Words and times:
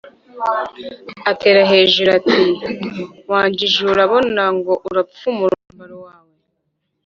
atera 1.31 1.61
hejuru 1.71 2.09
ati 2.19 2.39
«wa 3.31 3.41
njiji 3.49 3.79
we, 3.85 3.89
urabona 3.93 4.43
ngo 4.55 4.73
urapfumura 4.89 5.53
umwambaro 5.59 5.95
wawe? 6.05 6.33